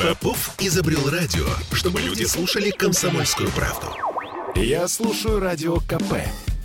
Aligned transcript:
Попов 0.00 0.54
изобрел 0.58 1.08
радио, 1.10 1.46
чтобы 1.72 2.00
люди 2.00 2.24
слушали 2.24 2.70
комсомольскую 2.70 3.50
правду. 3.50 3.88
Я 4.54 4.86
слушаю 4.88 5.40
радио 5.40 5.76
КП 5.80 6.14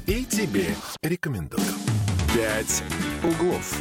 и 0.08 0.26
тебе 0.26 0.76
рекомендую. 1.02 1.64
«Пять 2.34 2.84
углов». 3.24 3.74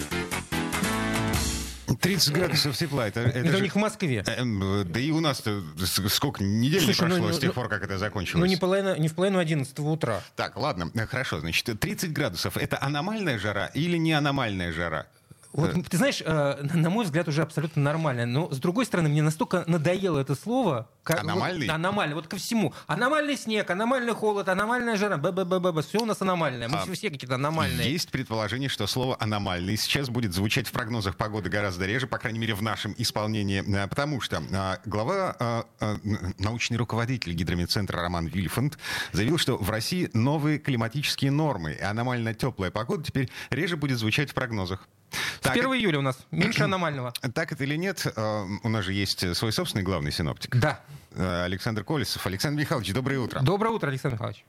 30 2.01 2.33
градусов 2.33 2.77
тепла. 2.77 3.09
Это, 3.09 3.21
это, 3.21 3.39
Это 3.41 3.49
у 3.49 3.57
же- 3.57 3.63
них 3.63 3.75
в 3.75 3.79
Москве. 3.79 4.23
Э, 4.27 4.85
Да 4.85 5.01
и 5.01 5.11
у 5.11 5.21
нас-то 5.21 5.63
сколько 6.09 6.45
недель 6.45 6.81
не 6.81 6.93
Слушай, 6.93 7.09
ну, 7.09 7.17
прошло 7.17 7.29
ну, 7.29 7.33
с 7.35 7.39
тех 7.39 7.49
ну, 7.49 7.55
пор, 7.55 7.69
как 7.69 7.83
это 7.83 7.95
Ну, 7.95 7.99
закончилось. 7.99 8.49
не, 8.49 8.57
половина, 8.57 8.97
не 8.99 9.09
в 9.09 9.15
половину 9.15 9.39
11 9.41 9.79
утра. 9.81 10.23
Так, 10.37 10.57
ладно, 10.57 10.91
э, 10.95 11.07
хорошо. 11.07 11.41
Значит, 11.41 11.79
30 11.81 12.13
градусов— 12.13 12.57
это 12.59 12.81
аномальная 12.81 13.39
жара 13.39 13.67
или 13.75 13.97
не 13.97 14.13
аномальная 14.13 14.73
жара? 14.73 15.07
Вот, 15.53 15.73
ты 15.89 15.97
знаешь, 15.97 16.23
э, 16.25 16.63
на 16.75 16.91
мой 16.91 17.05
взгляд, 17.05 17.27
уже 17.29 17.43
абсолютно 17.43 17.83
нормально. 17.83 18.27
Но, 18.27 18.51
с 18.53 18.59
другой 18.59 18.85
стороны, 18.87 19.09
мне 19.09 19.23
настолько 19.23 19.65
надоело 19.67 20.19
это 20.19 20.35
слово. 20.35 20.89
как- 21.03 21.21
Аномальный? 21.21 21.67
Вот, 21.67 21.75
аномальный, 21.75 22.15
вот 22.15 22.27
ко 22.29 22.37
всему. 22.37 22.75
Аномальный 22.87 23.37
снег, 23.37 23.71
аномальный 23.71 24.13
холод, 24.13 24.49
аномальная 24.49 24.97
жара. 24.97 25.17
Б-б-б-б. 25.17 25.83
Все 25.83 26.01
у 26.01 26.05
нас 26.05 26.21
аномальное. 26.21 26.69
Мы 26.69 26.77
А, 26.77 26.83
все, 26.93 27.11
какие-то 27.11 27.37
аномальные. 27.37 27.91
Есть 27.91 28.11
предположение, 28.11 28.69
что 28.69 28.87
слово 28.87 29.17
«аномальный» 29.19 29.77
сейчас 29.79 30.11
будет 30.11 30.35
звучать 30.35 30.67
в 30.69 30.73
прогнозах 30.73 31.17
погоды 31.17 31.49
гораздо 31.49 31.87
реже, 31.87 32.07
по 32.07 32.19
крайней 32.19 32.39
мере, 32.39 32.55
в 32.55 32.61
нашем 32.63 32.95
исполнении, 32.99 33.63
э, 33.67 33.89
потому 33.89 34.21
что 34.21 34.43
э, 34.43 34.77
глава, 34.85 35.35
э, 35.41 35.63
э, 35.81 35.97
научный 36.39 36.77
руководитель 36.77 37.33
гидромедцентра 37.33 38.03
Роман 38.03 38.27
Вильфанд 38.27 38.79
заявил, 39.13 39.39
что 39.39 39.57
в 39.57 39.71
России 39.71 40.11
новые 40.13 40.59
климатические 40.59 41.31
нормы, 41.31 41.73
и 41.73 41.81
аномально 41.83 42.35
теплая 42.35 42.71
погода 42.71 43.03
теперь 43.03 43.31
реже 43.51 43.77
будет 43.79 43.99
звучать 43.99 44.31
в 44.31 44.35
прогнозах. 44.35 44.87
С 45.11 45.41
Так, 45.41 45.57
1 45.57 45.67
июля 45.75 45.99
у 45.99 46.03
нас 46.03 46.19
меньше 46.31 46.65
аномального. 46.65 47.13
так 47.35 47.53
это 47.53 47.65
или 47.65 47.77
нет, 47.77 48.07
э, 48.15 48.45
у 48.63 48.69
нас 48.69 48.85
же 48.85 48.93
есть 48.93 49.35
свой 49.37 49.53
собственный 49.53 49.83
главный 49.85 50.13
синоптик, 50.13 50.57
Да. 50.57 50.81
э, 51.13 51.45
Александр 51.45 51.85
Колесов. 51.85 52.27
Александр 52.27 52.61
Михайлович, 52.61 52.93
доброе 52.93 53.19
утро. 53.21 53.41
Доброе 53.41 53.71
утро, 53.71 53.89
Александр 53.89 54.15
Михайлович. 54.17 54.45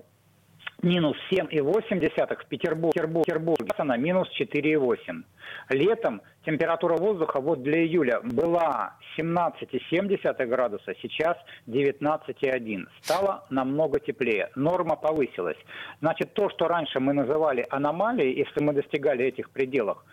минус 0.84 1.18
7,8 1.32 2.38
в 2.38 2.46
Петербурге, 2.48 3.08
Петербурге, 3.08 3.72
она 3.78 3.98
минус 3.98 4.28
4,8. 4.40 5.24
Летом 5.70 6.22
температура 6.46 6.98
воздуха 6.98 7.40
вот 7.40 7.64
для 7.64 7.84
июля 7.84 8.22
была 8.22 8.98
17,7 9.18 10.46
градуса, 10.46 10.94
сейчас 11.02 11.38
19,1. 11.68 12.88
Стало 13.02 13.46
намного 13.50 14.00
теплее, 14.00 14.50
норма 14.56 14.96
повысилась. 14.96 15.58
Значит, 16.00 16.34
то, 16.34 16.50
что 16.50 16.68
раньше 16.68 17.00
мы 17.00 17.14
называли 17.14 17.66
аномалией, 17.70 18.38
если 18.38 18.64
мы 18.64 18.74
достигали 18.74 19.26
этих 19.26 19.50
пределов, 19.50 20.04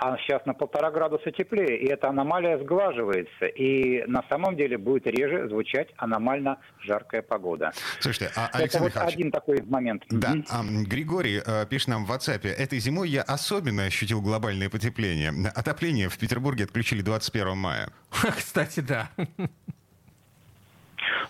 а 0.00 0.16
сейчас 0.18 0.44
на 0.46 0.54
полтора 0.54 0.90
градуса 0.90 1.30
теплее, 1.32 1.78
и 1.78 1.86
эта 1.88 2.08
аномалия 2.08 2.58
сглаживается, 2.58 3.46
и 3.46 4.04
на 4.06 4.22
самом 4.28 4.56
деле 4.56 4.78
будет 4.78 5.06
реже 5.06 5.48
звучать 5.48 5.88
аномально 5.96 6.58
жаркая 6.80 7.22
погода. 7.22 7.72
Слушайте, 8.00 8.30
а, 8.36 8.46
Это 8.48 8.58
Александр 8.58 8.84
вот 8.84 8.94
Михайлович, 8.94 9.14
один 9.16 9.30
такой 9.32 9.62
момент. 9.62 10.04
Да, 10.10 10.30
Мгм. 10.30 10.44
а, 10.50 10.62
Григорий 10.84 11.42
э, 11.44 11.66
пишет 11.66 11.88
нам 11.88 12.06
в 12.06 12.12
WhatsApp. 12.12 12.46
Этой 12.46 12.78
зимой 12.78 13.08
я 13.10 13.22
особенно 13.22 13.84
ощутил 13.84 14.22
глобальное 14.22 14.70
потепление. 14.70 15.32
Отопление 15.54 16.08
в 16.08 16.16
Петербурге 16.18 16.64
отключили 16.64 17.02
21 17.02 17.56
мая. 17.56 17.88
Кстати, 18.36 18.80
да. 18.80 19.10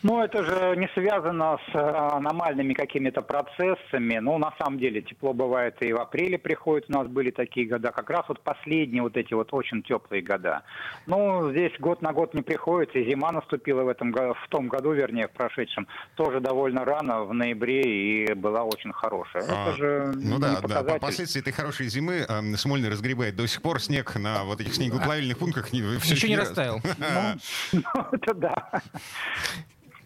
Ну, 0.03 0.23
это 0.23 0.45
же 0.45 0.77
не 0.77 0.89
связано 0.95 1.59
с 1.71 1.75
э, 1.75 1.79
аномальными 1.79 2.73
какими-то 2.75 3.23
процессами. 3.23 4.19
Ну, 4.19 4.39
на 4.39 4.53
самом 4.59 4.79
деле, 4.79 5.03
тепло 5.03 5.33
бывает 5.33 5.77
и 5.81 5.93
в 5.93 6.01
апреле 6.01 6.39
приходит. 6.39 6.89
У 6.89 6.93
нас 6.93 7.09
были 7.09 7.31
такие 7.31 7.67
года. 7.67 7.91
Как 7.91 8.09
раз 8.11 8.25
вот 8.29 8.41
последние 8.41 9.03
вот 9.03 9.17
эти 9.17 9.35
вот 9.35 9.53
очень 9.53 9.83
теплые 9.83 10.23
года. 10.23 10.63
Ну, 11.07 11.51
здесь 11.51 11.73
год 11.79 12.03
на 12.03 12.13
год 12.13 12.35
не 12.35 12.43
приходится. 12.43 12.99
И 12.99 13.09
зима 13.11 13.33
наступила 13.33 13.83
в 13.83 13.89
этом 13.89 14.13
в 14.13 14.49
том 14.49 14.69
году, 14.69 14.93
вернее, 14.93 15.29
в 15.29 15.33
прошедшем, 15.33 15.87
тоже 16.15 16.41
довольно 16.41 16.85
рано, 16.85 17.25
в 17.25 17.35
ноябре, 17.35 17.83
и 17.83 18.35
была 18.35 18.63
очень 18.63 18.93
хорошая. 18.93 19.45
А, 19.49 19.69
это 19.69 19.77
же 19.77 20.13
ну 20.17 20.39
да, 20.39 20.61
да. 20.61 20.83
по- 20.83 20.99
Последствия 20.99 21.41
этой 21.41 21.53
хорошей 21.53 21.89
зимы 21.89 22.27
э, 22.29 22.57
Смольный 22.57 22.89
разгребает 22.89 23.37
до 23.37 23.47
сих 23.47 23.63
пор 23.63 23.81
снег 23.81 24.15
на 24.17 24.45
вот 24.45 24.61
этих 24.61 24.75
снегоплавильных 24.75 25.39
пунктах. 25.39 25.69
еще 25.71 26.29
не 26.29 26.37
растаял. 26.37 26.81
Ну, 27.73 27.83
это 28.13 28.35
да. 28.35 28.83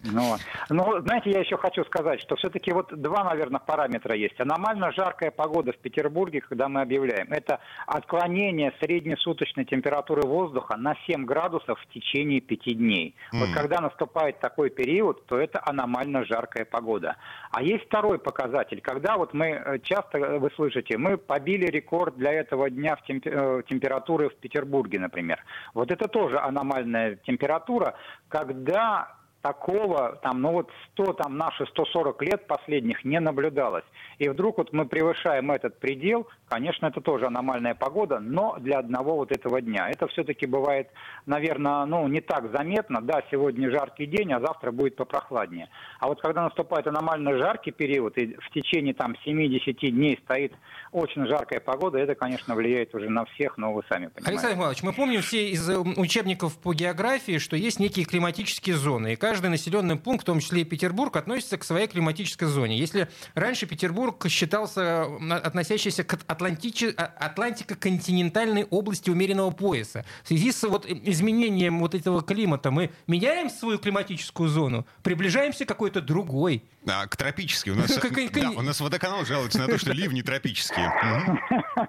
Ну, 0.05 0.37
ну, 0.69 1.01
знаете, 1.01 1.31
я 1.31 1.41
еще 1.41 1.57
хочу 1.57 1.85
сказать, 1.85 2.21
что 2.21 2.37
все-таки 2.37 2.73
вот 2.73 2.93
два, 3.01 3.25
наверное, 3.25 3.61
параметра 3.61 4.17
есть. 4.17 4.41
Аномально 4.41 4.91
жаркая 4.93 5.31
погода 5.31 5.73
в 5.73 5.79
Петербурге, 5.79 6.41
когда 6.41 6.69
мы 6.69 6.81
объявляем, 6.81 7.29
это 7.31 7.61
отклонение 7.87 8.73
среднесуточной 8.81 9.65
температуры 9.65 10.23
воздуха 10.23 10.77
на 10.77 10.97
7 11.07 11.25
градусов 11.25 11.81
в 11.81 11.87
течение 11.93 12.41
пяти 12.41 12.75
дней. 12.75 13.15
Вот 13.33 13.49
М. 13.49 13.55
когда 13.55 13.81
наступает 13.81 14.41
такой 14.41 14.71
период, 14.71 15.25
то 15.27 15.39
это 15.39 15.63
аномально 15.65 16.25
жаркая 16.25 16.65
погода. 16.65 17.17
А 17.51 17.63
есть 17.63 17.85
второй 17.87 18.19
показатель, 18.19 18.81
когда 18.81 19.17
вот 19.17 19.35
мы 19.35 19.47
э, 19.51 19.79
часто, 19.83 20.19
э, 20.19 20.39
вы 20.39 20.51
слышите, 20.57 20.99
мы 20.99 21.17
побили 21.17 21.67
рекорд 21.67 22.17
для 22.17 22.33
этого 22.33 22.69
дня 22.71 22.97
в 22.97 23.09
темпе- 23.09 23.31
э, 23.31 23.63
температуры 23.69 24.31
в 24.31 24.37
Петербурге, 24.37 24.99
например. 24.99 25.45
Вот 25.75 25.91
это 25.93 26.09
тоже 26.09 26.39
аномальная 26.39 27.17
температура, 27.25 27.95
когда 28.29 29.22
такого 29.43 30.19
там, 30.23 30.41
ну 30.41 30.53
вот 30.53 30.71
100, 30.93 31.15
там 31.15 31.37
наши 31.37 31.67
140 31.67 32.23
лет 32.23 32.47
последних 32.47 33.05
не 33.05 33.21
наблюдалось. 33.21 33.85
И 34.19 34.29
вдруг 34.29 34.59
вот 34.59 34.73
мы 34.73 34.87
превышаем 34.87 35.51
этот 35.51 35.79
предел, 35.79 36.29
конечно, 36.49 36.87
это 36.87 37.01
тоже 37.01 37.27
аномальная 37.27 37.75
погода, 37.75 38.21
но 38.21 38.57
для 38.61 38.79
одного 38.79 39.17
вот 39.17 39.33
этого 39.33 39.61
дня. 39.61 39.91
Это 39.91 40.07
все-таки 40.09 40.47
бывает, 40.47 40.89
наверное, 41.27 41.85
ну 41.87 42.07
не 42.07 42.21
так 42.21 42.53
заметно. 42.53 43.01
Да, 43.03 43.23
сегодня 43.31 43.71
жаркий 43.71 44.07
день, 44.07 44.33
а 44.33 44.41
завтра 44.41 44.71
будет 44.71 44.97
попрохладнее. 44.97 45.69
А 45.99 46.07
вот 46.07 46.21
когда 46.21 46.45
наступает 46.45 46.87
аномально 46.87 47.37
жаркий 47.37 47.73
период, 47.73 48.17
и 48.19 48.37
в 48.37 48.51
течение 48.51 48.95
там 48.95 49.17
70 49.25 49.77
дней 49.93 50.21
стоит 50.25 50.53
очень 50.93 51.27
жаркая 51.27 51.61
погода, 51.61 51.99
это, 51.99 52.15
конечно, 52.15 52.55
влияет 52.55 52.95
уже 52.95 53.09
на 53.09 53.25
всех, 53.25 53.59
но 53.59 53.73
вы 53.73 53.83
сами 53.89 54.07
понимаете. 54.07 54.31
Александр 54.31 54.59
Иванович, 54.59 54.83
мы 54.83 54.93
помним 54.93 55.23
все 55.23 55.49
из 55.49 55.69
э, 55.69 55.79
учебников 55.79 56.59
по 56.59 56.75
географии, 56.75 57.39
что 57.39 57.57
есть 57.57 57.81
некие 57.81 58.05
климатические 58.05 58.77
зоны, 58.77 59.15
и 59.15 59.17
каждый 59.17 59.32
населенный 59.41 59.97
пункт, 59.97 60.23
в 60.23 60.27
том 60.27 60.41
числе 60.41 60.63
и 60.63 60.65
Петербург, 60.65 61.17
относится 61.17 61.59
к 61.59 61.65
своей 61.65 61.87
климатической 61.87 62.49
зоне. 62.49 62.77
Если 62.77 63.09
раньше 63.35 63.67
Петербург 63.67 64.27
считался 64.29 65.05
относящийся 65.31 66.05
к 66.05 66.19
Атлантичи... 66.27 66.95
А, 66.97 67.13
Атлантико-континентальной 67.33 68.65
области 68.65 69.11
умеренного 69.11 69.51
пояса, 69.51 70.05
в 70.23 70.29
связи 70.29 70.53
с 70.53 70.63
вот 70.65 70.87
изменением 70.87 71.81
вот 71.81 71.95
этого 71.95 72.23
климата 72.23 72.71
мы 72.71 72.91
меняем 73.07 73.51
свою 73.51 73.79
климатическую 73.79 74.49
зону, 74.49 74.87
приближаемся 75.03 75.65
к 75.65 75.69
какой-то 75.69 76.01
другой. 76.01 76.65
А, 76.89 77.07
к 77.07 77.17
тропической. 77.17 77.73
У 77.73 77.77
нас, 77.77 77.97
да, 77.97 78.51
у 78.51 78.63
нас 78.63 78.81
водоканал 78.81 79.25
жалуется 79.25 79.59
на 79.59 79.67
то, 79.67 79.79
что 79.79 79.93
ливни 79.93 80.23
тропические. 80.23 80.93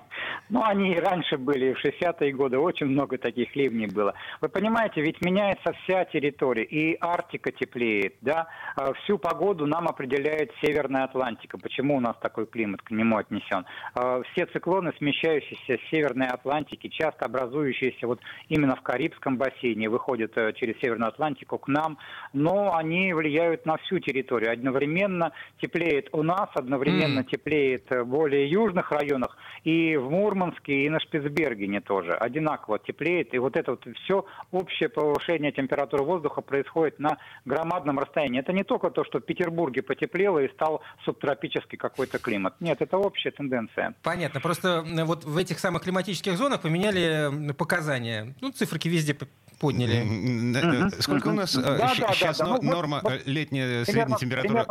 Ну, 0.50 0.63
они 0.63 0.94
и 0.94 1.00
раньше 1.00 1.38
были, 1.38 1.74
в 1.74 1.84
60-е 1.84 2.34
годы 2.34 2.60
очень 2.60 2.88
много 2.88 3.18
таких 3.18 3.56
ливней 3.56 3.88
было. 3.88 4.13
Вы 4.42 4.50
понимаете, 4.50 5.01
ведь 5.01 5.19
меняется 5.22 5.74
вся 5.84 6.06
территория, 6.06 6.63
и 6.63 6.96
Арктика 7.33 7.51
теплеет, 7.51 8.15
да, 8.21 8.47
а 8.75 8.94
всю 8.94 9.18
погоду 9.18 9.65
нам 9.65 9.88
определяет 9.88 10.51
Северная 10.62 11.06
Атлантика. 11.06 11.57
Почему 11.57 11.97
у 11.97 12.00
нас 12.00 12.15
такой 12.21 12.45
климат 12.45 12.81
к 12.81 12.91
нему 12.91 13.18
отнесен? 13.18 13.65
А 13.95 14.21
все 14.24 14.45
циклоны, 14.45 14.94
смещающиеся 14.97 15.77
с 15.77 15.89
Северной 15.89 16.27
Атлантики, 16.27 16.88
часто 16.89 17.25
образующиеся 17.25 18.07
вот 18.07 18.19
именно 18.50 18.75
в 18.75 18.81
Карибском 18.81 19.38
бассейне, 19.38 19.89
выходят 19.89 20.38
э, 20.38 20.53
через 20.53 20.80
Северную 20.80 21.09
Атлантику 21.09 21.57
к 21.57 21.68
нам, 21.68 21.97
но 22.33 22.75
они 22.75 23.13
влияют 23.13 23.65
на 23.65 23.77
всю 23.77 24.00
территорию. 24.00 24.51
Одновременно 24.51 25.31
теплеет 25.59 26.09
у 26.12 26.24
нас, 26.24 26.50
одновременно 26.53 27.21
mm. 27.21 27.29
теплеет 27.31 27.89
в 27.89 28.06
более 28.06 28.47
южных 28.47 28.91
районах, 28.91 29.38
и 29.63 29.97
в 29.97 30.09
Мурманске 30.09 30.83
и 30.83 30.89
на 30.89 31.00
Шпицбергене 31.00 31.81
тоже 31.81 32.12
одинаково 32.13 32.79
теплеет. 32.79 33.33
И 33.33 33.39
вот 33.39 33.56
это 33.56 33.71
вот 33.71 33.88
все 34.03 34.25
общее 34.51 34.89
повышение 34.89 35.51
температуры 35.51 36.03
воздуха 36.03 36.41
происходит 36.41 37.00
на 37.00 37.18
громадном 37.46 38.00
расстоянии. 38.00 38.40
Это 38.40 38.54
не 38.54 38.64
только 38.64 38.90
то, 38.90 39.04
что 39.04 39.20
в 39.20 39.22
Петербурге 39.22 39.81
потеплело 39.81 40.40
и 40.40 40.52
стал 40.54 40.81
субтропический 41.06 41.78
какой-то 41.78 42.20
климат. 42.20 42.56
Нет, 42.60 42.81
это 42.81 42.98
общая 42.98 43.31
тенденция. 43.31 43.96
Понятно. 44.04 44.40
Просто 44.40 44.84
вот 45.06 45.24
в 45.25 45.38
этих 45.38 45.60
самых 45.60 45.84
климатических 45.84 46.38
зонах 46.38 46.62
поменяли 46.62 47.52
показания. 47.54 48.36
Ну, 48.42 48.52
циферки 48.52 48.88
везде 48.88 49.16
подняли. 49.60 50.90
Сколько 51.02 51.30
у 51.30 51.34
нас 51.34 51.52
сейчас 51.52 52.42
э, 52.42 52.44
норма 52.62 53.02
э, 53.04 53.20
летняя 53.25 53.86
средняя 53.86 54.18
температура? 54.18 54.68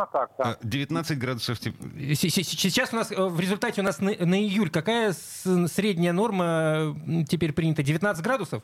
19 0.61 1.17
градусов. 1.17 1.57
Сейчас 1.57 2.93
у 2.93 2.95
нас 2.97 3.11
э, 3.11 3.15
в 3.15 3.39
результате 3.39 3.81
у 3.81 3.83
нас 3.83 3.99
на 3.99 4.39
июль 4.39 4.69
какая 4.69 5.13
средняя 5.13 6.13
норма 6.13 6.95
теперь 7.27 7.53
принята? 7.53 7.81
19 7.81 8.23
градусов? 8.23 8.63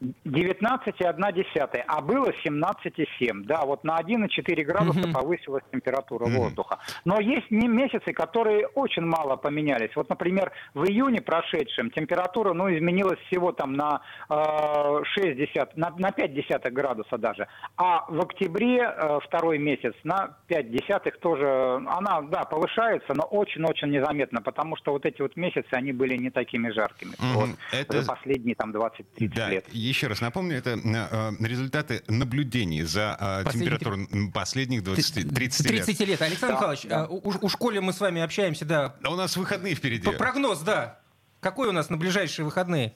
19,1, 0.00 1.84
а 1.86 2.00
было 2.00 2.32
17,7. 2.44 3.44
Да, 3.44 3.62
вот 3.64 3.84
на 3.84 3.98
1,4 3.98 4.64
градуса 4.64 5.00
mm-hmm. 5.00 5.12
повысилась 5.12 5.64
температура 5.72 6.26
mm-hmm. 6.26 6.36
воздуха. 6.36 6.78
Но 7.04 7.20
есть 7.20 7.50
не 7.50 7.68
месяцы, 7.68 8.12
которые 8.12 8.66
очень 8.66 9.02
мало 9.02 9.36
поменялись. 9.36 9.90
Вот, 9.96 10.08
например, 10.08 10.52
в 10.74 10.84
июне 10.84 11.20
прошедшем 11.20 11.90
температура 11.90 12.52
ну, 12.52 12.68
изменилась 12.74 13.18
всего 13.26 13.52
там 13.52 13.72
на, 13.72 14.02
э, 14.28 15.02
60, 15.04 15.76
на, 15.76 15.90
на 15.98 16.12
5 16.12 16.34
десятых 16.34 16.72
градуса 16.72 17.18
даже. 17.18 17.48
А 17.76 18.04
в 18.08 18.20
октябре, 18.20 18.82
э, 18.82 19.18
второй 19.24 19.58
месяц, 19.58 19.94
на 20.04 20.36
5 20.46 20.70
десятых 20.70 21.18
тоже, 21.18 21.82
она, 21.86 22.22
да, 22.22 22.44
повышается, 22.44 23.14
но 23.14 23.24
очень-очень 23.24 23.90
незаметно, 23.90 24.42
потому 24.42 24.76
что 24.76 24.92
вот 24.92 25.06
эти 25.06 25.22
вот 25.22 25.36
месяцы, 25.36 25.68
они 25.72 25.92
были 25.92 26.16
не 26.16 26.30
такими 26.30 26.70
жаркими. 26.70 27.12
Mm-hmm. 27.12 27.34
Вот, 27.34 27.48
Это... 27.72 28.02
За 28.02 28.08
последние 28.08 28.54
там 28.54 28.70
20-30 28.70 29.34
да. 29.34 29.48
лет 29.48 29.66
еще 29.88 30.06
раз 30.06 30.20
напомню, 30.20 30.56
это 30.56 30.70
э, 30.70 31.44
результаты 31.44 32.02
наблюдений 32.08 32.82
за 32.82 33.16
э, 33.18 33.44
Последний... 33.44 33.66
температуру 33.66 34.30
последних 34.32 34.84
20, 34.84 35.34
30 35.34 35.70
лет. 35.70 35.84
30 35.86 36.00
лет. 36.08 36.22
Александр 36.22 36.54
да, 36.54 36.54
Михайлович, 36.54 36.82
да. 36.84 37.06
у, 37.06 37.46
у 37.46 37.48
школе 37.48 37.80
мы 37.80 37.92
с 37.92 38.00
вами 38.00 38.20
общаемся, 38.20 38.64
да. 38.64 38.94
А 39.02 39.12
у 39.12 39.16
нас 39.16 39.36
выходные 39.36 39.74
впереди. 39.74 40.10
Прогноз, 40.10 40.60
да. 40.60 41.00
Какой 41.40 41.68
у 41.68 41.72
нас 41.72 41.88
на 41.88 41.96
ближайшие 41.96 42.44
выходные? 42.44 42.94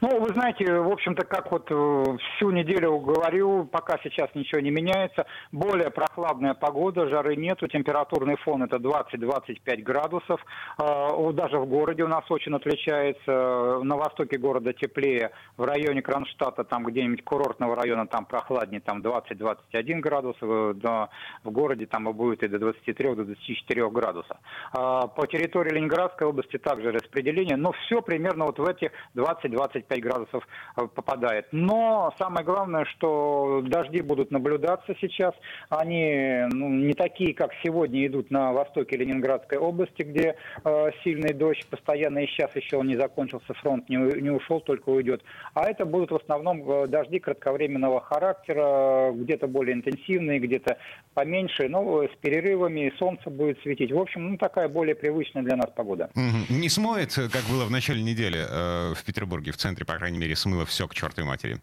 Ну, 0.00 0.20
вы 0.20 0.28
знаете, 0.34 0.64
в 0.72 0.90
общем-то, 0.90 1.26
как 1.26 1.50
вот 1.50 1.70
э, 1.70 2.04
всю 2.36 2.50
неделю 2.50 2.98
говорю, 2.98 3.64
пока 3.64 3.98
сейчас 4.02 4.30
ничего 4.34 4.60
не 4.60 4.70
меняется. 4.70 5.26
Более 5.52 5.90
прохладная 5.90 6.54
погода, 6.54 7.08
жары 7.08 7.36
нету, 7.36 7.68
температурный 7.68 8.36
фон 8.36 8.62
это 8.62 8.76
20-25 8.76 9.82
градусов. 9.82 10.40
А, 10.78 11.32
даже 11.32 11.58
в 11.58 11.66
городе 11.66 12.04
у 12.04 12.08
нас 12.08 12.24
очень 12.30 12.54
отличается. 12.54 13.80
На 13.82 13.96
востоке 13.96 14.38
города 14.38 14.72
теплее, 14.72 15.30
в 15.56 15.64
районе 15.64 16.02
Кронштадта, 16.02 16.64
там 16.64 16.84
где-нибудь 16.84 17.24
курортного 17.24 17.76
района, 17.76 18.06
там 18.06 18.26
прохладнее, 18.26 18.80
там 18.80 19.00
20-21 19.02 20.00
градусов. 20.00 20.76
Да, 20.78 21.08
в 21.44 21.50
городе 21.50 21.86
там 21.86 22.04
будет 22.12 22.42
и 22.42 22.48
до 22.48 22.56
23-24 22.58 23.90
градусов. 23.90 24.36
А, 24.72 25.06
по 25.06 25.26
территории 25.26 25.74
Ленинградской 25.74 26.26
области 26.26 26.58
также 26.58 26.90
распределение, 26.92 27.56
но 27.56 27.72
все 27.72 28.02
примерно 28.02 28.46
вот 28.46 28.58
в 28.58 28.64
этих 28.64 28.90
20-25 29.14 29.69
25 29.72 30.00
градусов 30.00 30.46
э, 30.76 30.86
попадает. 30.94 31.46
Но 31.52 32.12
самое 32.18 32.44
главное, 32.44 32.84
что 32.84 33.62
дожди 33.64 34.00
будут 34.02 34.30
наблюдаться 34.30 34.94
сейчас. 35.00 35.34
Они 35.68 36.44
ну, 36.52 36.68
не 36.68 36.94
такие, 36.94 37.34
как 37.34 37.50
сегодня 37.62 38.06
идут 38.06 38.30
на 38.30 38.52
востоке 38.52 38.96
Ленинградской 38.96 39.58
области, 39.58 40.02
где 40.02 40.36
э, 40.64 40.90
сильный 41.04 41.32
дождь 41.32 41.66
постоянно 41.66 42.20
и 42.20 42.26
сейчас 42.26 42.54
еще 42.56 42.76
он 42.76 42.86
не 42.86 42.96
закончился, 42.96 43.54
фронт 43.54 43.88
не, 43.88 43.96
не 43.96 44.30
ушел, 44.30 44.60
только 44.60 44.90
уйдет. 44.90 45.22
А 45.54 45.68
это 45.68 45.84
будут 45.84 46.10
в 46.10 46.16
основном 46.16 46.68
э, 46.70 46.86
дожди 46.86 47.18
кратковременного 47.18 48.00
характера, 48.00 49.12
где-то 49.12 49.46
более 49.46 49.74
интенсивные, 49.76 50.38
где-то 50.38 50.78
поменьше, 51.14 51.68
но 51.68 52.04
с 52.04 52.16
перерывами, 52.20 52.92
солнце 52.98 53.30
будет 53.30 53.60
светить. 53.62 53.92
В 53.92 53.98
общем, 53.98 54.30
ну 54.30 54.36
такая 54.36 54.68
более 54.68 54.94
привычная 54.94 55.42
для 55.42 55.56
нас 55.56 55.70
погода. 55.74 56.10
Не 56.14 56.68
смоет, 56.68 57.14
как 57.14 57.42
было 57.50 57.64
в 57.64 57.70
начале 57.70 58.02
недели 58.02 58.40
э, 58.40 58.94
в 58.94 59.04
Петербурге, 59.04 59.52
в 59.52 59.56
центре 59.60 59.70
центре, 59.70 59.84
по 59.84 59.96
крайней 59.96 60.18
мере, 60.18 60.36
смыло 60.36 60.66
все 60.66 60.86
к 60.88 60.94
чертовой 60.94 61.28
матери? 61.28 61.58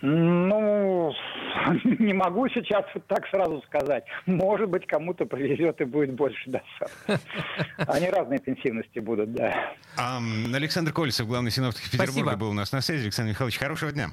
Ну, 0.00 1.12
не 1.98 2.12
могу 2.12 2.48
сейчас 2.48 2.84
так 3.08 3.26
сразу 3.30 3.62
сказать. 3.66 4.04
Может 4.26 4.68
быть, 4.68 4.86
кому-то 4.86 5.24
повезет 5.24 5.80
и 5.80 5.84
будет 5.84 6.12
больше 6.12 6.50
досад. 6.50 6.90
Они 7.88 8.08
разной 8.10 8.36
интенсивности 8.36 8.98
будут, 8.98 9.32
да. 9.32 9.72
Александр 9.96 10.92
Колесов, 10.92 11.26
главный 11.26 11.50
синоптик 11.50 11.90
Петербурга, 11.90 12.36
был 12.36 12.50
у 12.50 12.54
нас 12.54 12.72
на 12.72 12.80
связи. 12.80 13.04
Александр 13.04 13.30
Михайлович, 13.30 13.58
хорошего 13.58 13.92
дня. 13.92 14.10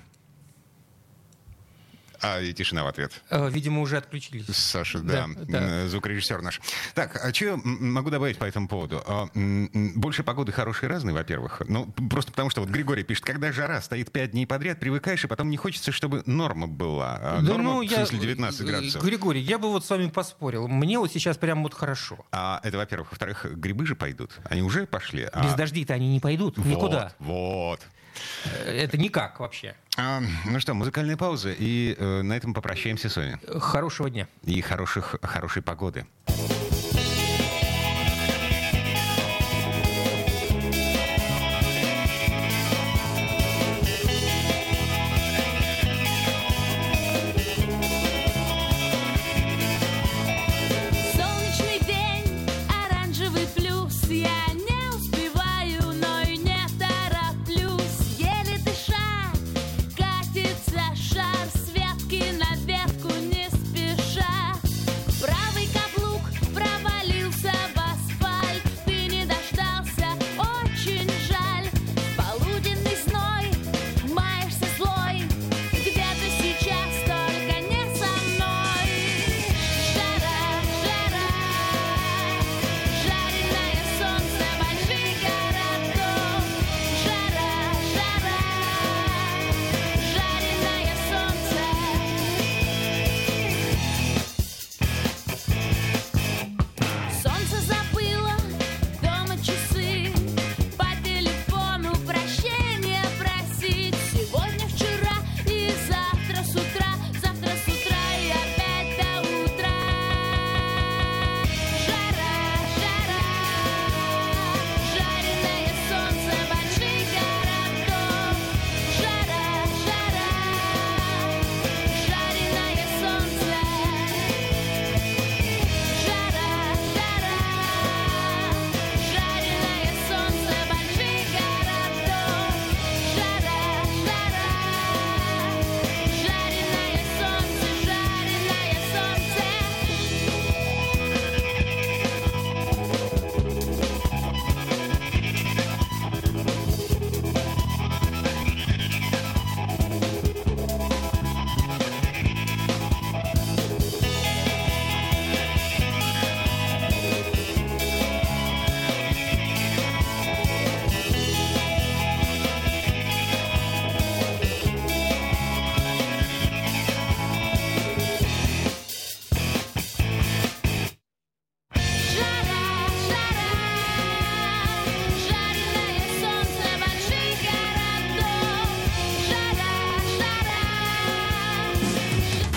А, 2.22 2.40
и 2.40 2.54
тишина 2.54 2.84
в 2.84 2.88
ответ. 2.88 3.12
Э, 3.30 3.50
видимо, 3.50 3.82
уже 3.82 3.98
отключились. 3.98 4.46
Саша, 4.56 5.00
да, 5.00 5.28
да, 5.28 5.60
да. 5.60 5.88
звукорежиссер 5.88 6.42
наш. 6.42 6.62
Так, 6.94 7.20
а 7.24 7.34
что 7.34 7.46
я 7.46 7.60
могу 7.63 8.10
добавить 8.10 8.38
по 8.38 8.46
этому 8.46 8.68
поводу? 8.68 9.04
А, 9.08 9.28
больше 9.34 10.24
погоды 10.24 10.51
хорошие 10.51 10.90
разные, 10.90 11.13
во-первых. 11.13 11.62
Ну, 11.68 11.88
просто 12.10 12.32
потому 12.32 12.50
что 12.50 12.62
вот 12.62 12.70
Григорий 12.70 13.04
пишет, 13.04 13.25
когда 13.25 13.51
жара 13.51 13.82
стоит 13.82 14.12
5 14.12 14.32
дней 14.32 14.46
подряд, 14.46 14.80
привыкаешь, 14.80 15.24
и 15.24 15.28
потом 15.28 15.50
не 15.50 15.58
хочется, 15.58 15.92
чтобы 15.92 16.22
норма 16.25 16.68
была. 16.68 17.18
А 17.22 17.42
да, 17.42 17.54
норма, 17.54 17.74
ну, 17.74 17.86
в 17.86 17.90
смысле, 17.90 18.20
19 18.20 18.66
градусов. 18.68 19.04
Григорий, 19.04 19.42
я 19.42 19.58
бы 19.58 19.70
вот 19.70 19.86
с 19.86 19.90
вами 19.90 20.08
поспорил. 20.10 20.68
Мне 20.68 21.00
вот 21.00 21.12
сейчас 21.12 21.38
прям 21.38 21.63
вот 21.63 21.74
хорошо. 21.74 22.25
А 22.32 22.60
это, 22.63 22.78
во-первых. 22.78 23.12
Во-вторых, 23.12 23.46
грибы 23.56 23.86
же 23.86 23.96
пойдут. 23.96 24.32
Они 24.44 24.62
уже 24.62 24.86
пошли. 24.86 25.24
Без 25.24 25.54
а... 25.54 25.58
дождей-то 25.58 25.94
они 25.94 26.13
не 26.13 26.20
пойдут 26.20 26.58
вот, 26.58 26.66
никуда. 26.66 27.13
Вот. 27.20 27.82
Это 28.65 28.98
никак 28.98 29.39
вообще. 29.39 29.75
А, 29.98 30.22
ну 30.46 30.60
что, 30.60 30.74
музыкальная 30.74 31.18
пауза, 31.18 31.51
и 31.51 31.96
э, 31.98 32.22
на 32.22 32.34
этом 32.34 32.53
попрощаемся 32.53 33.10
с 33.10 33.15
вами. 33.15 33.39
Хорошего 33.60 34.10
дня. 34.10 34.27
И 34.44 34.62
хороших, 34.62 35.15
хорошей 35.22 35.62
погоды. 35.62 36.06